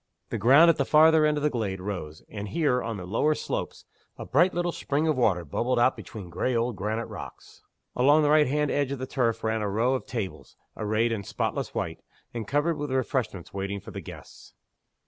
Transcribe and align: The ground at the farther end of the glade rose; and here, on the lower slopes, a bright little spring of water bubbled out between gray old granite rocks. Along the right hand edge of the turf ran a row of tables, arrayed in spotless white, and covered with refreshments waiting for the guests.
The 0.31 0.39
ground 0.39 0.71
at 0.71 0.77
the 0.77 0.83
farther 0.83 1.27
end 1.27 1.37
of 1.37 1.43
the 1.43 1.51
glade 1.51 1.79
rose; 1.79 2.23
and 2.27 2.47
here, 2.47 2.81
on 2.81 2.97
the 2.97 3.05
lower 3.05 3.35
slopes, 3.35 3.85
a 4.17 4.25
bright 4.25 4.51
little 4.51 4.71
spring 4.71 5.07
of 5.07 5.15
water 5.15 5.45
bubbled 5.45 5.77
out 5.77 5.95
between 5.95 6.31
gray 6.31 6.55
old 6.55 6.75
granite 6.75 7.05
rocks. 7.05 7.61
Along 7.95 8.23
the 8.23 8.31
right 8.31 8.47
hand 8.47 8.71
edge 8.71 8.91
of 8.91 8.97
the 8.97 9.05
turf 9.05 9.43
ran 9.43 9.61
a 9.61 9.69
row 9.69 9.93
of 9.93 10.07
tables, 10.07 10.55
arrayed 10.75 11.11
in 11.11 11.23
spotless 11.23 11.75
white, 11.75 11.99
and 12.33 12.47
covered 12.47 12.77
with 12.77 12.89
refreshments 12.91 13.53
waiting 13.53 13.79
for 13.79 13.91
the 13.91 14.01
guests. 14.01 14.55